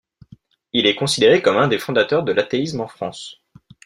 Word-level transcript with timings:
Il 0.73 0.87
est 0.87 0.95
considéré 0.95 1.43
comme 1.43 1.57
un 1.57 1.67
des 1.67 1.77
fondateurs 1.77 2.23
de 2.23 2.31
l'athéisme 2.31 2.79
en 2.81 2.87
France. 2.87 3.39